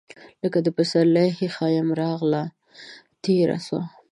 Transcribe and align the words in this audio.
لکه 0.43 0.57
د 0.65 0.67
پسرلي 0.77 1.27
هیښمه 1.39 1.93
راغله، 2.01 2.43
تیره 3.23 3.57
سوه 3.67 3.83